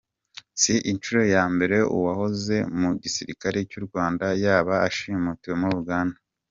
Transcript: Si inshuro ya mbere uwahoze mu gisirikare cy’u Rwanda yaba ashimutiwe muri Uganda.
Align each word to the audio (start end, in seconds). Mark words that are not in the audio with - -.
Si 0.61 0.73
inshuro 0.91 1.21
ya 1.35 1.43
mbere 1.53 1.77
uwahoze 1.95 2.55
mu 2.79 2.89
gisirikare 3.01 3.59
cy’u 3.69 3.81
Rwanda 3.87 4.25
yaba 4.43 4.75
ashimutiwe 4.87 5.55
muri 5.63 5.75
Uganda. 5.83 6.17